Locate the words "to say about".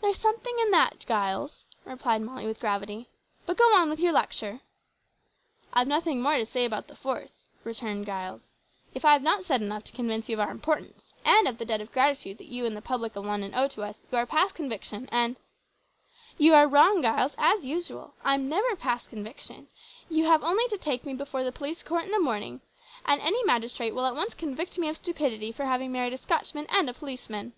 6.36-6.86